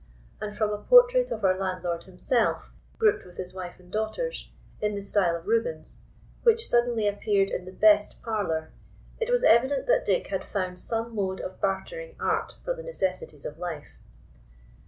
And 0.41 0.57
from 0.57 0.71
a 0.71 0.79
portrait 0.81 1.29
of 1.29 1.45
our 1.45 1.55
landlord 1.55 2.05
himself, 2.05 2.71
grouped 2.97 3.23
with 3.23 3.37
his 3.37 3.53
wife 3.53 3.75
and 3.79 3.91
daughters, 3.91 4.49
in 4.81 4.95
the 4.95 5.01
style 5.03 5.35
of 5.35 5.45
Rubens, 5.45 5.99
which 6.41 6.67
suddenly 6.67 7.07
appeared 7.07 7.51
in 7.51 7.65
the 7.65 7.71
best 7.71 8.19
parlour, 8.23 8.71
it 9.19 9.29
was 9.29 9.43
evident 9.43 9.85
that 9.85 10.03
Dick 10.03 10.25
had 10.29 10.43
found 10.43 10.79
some 10.79 11.13
mode 11.13 11.39
of 11.39 11.61
bartering 11.61 12.15
art 12.19 12.53
for 12.65 12.73
the 12.73 12.81
necessaries 12.81 13.45
of 13.45 13.59
life. 13.59 13.89